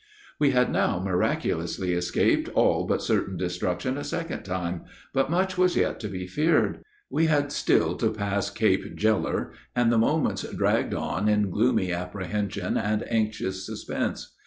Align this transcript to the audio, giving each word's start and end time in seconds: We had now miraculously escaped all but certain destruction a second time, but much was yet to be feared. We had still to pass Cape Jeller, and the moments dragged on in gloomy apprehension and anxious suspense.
We 0.39 0.49
had 0.49 0.71
now 0.71 0.97
miraculously 0.97 1.93
escaped 1.93 2.49
all 2.55 2.87
but 2.87 3.03
certain 3.03 3.37
destruction 3.37 3.99
a 3.99 4.03
second 4.03 4.41
time, 4.41 4.85
but 5.13 5.29
much 5.29 5.59
was 5.59 5.75
yet 5.75 5.99
to 5.99 6.07
be 6.07 6.25
feared. 6.25 6.79
We 7.11 7.27
had 7.27 7.51
still 7.51 7.95
to 7.97 8.09
pass 8.11 8.49
Cape 8.49 8.95
Jeller, 8.95 9.51
and 9.75 9.91
the 9.91 9.99
moments 9.99 10.41
dragged 10.55 10.95
on 10.95 11.29
in 11.29 11.51
gloomy 11.51 11.93
apprehension 11.93 12.77
and 12.77 13.03
anxious 13.11 13.63
suspense. 13.63 14.33